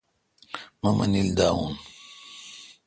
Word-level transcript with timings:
مہ 0.81 0.89
منیل 0.97 1.29
داوان 1.37 1.73